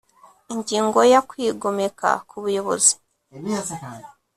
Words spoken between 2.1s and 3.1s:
ku buyobozi